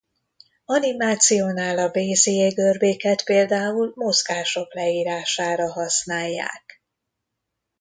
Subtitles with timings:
[0.65, 6.83] Animációnál a Bézier-görbéket például mozgások leírására használják.